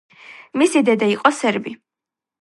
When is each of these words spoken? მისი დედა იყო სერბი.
მისი 0.61 0.83
დედა 0.87 1.09
იყო 1.13 1.33
სერბი. 1.41 1.77